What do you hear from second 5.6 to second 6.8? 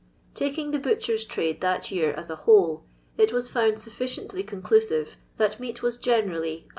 was generally Id.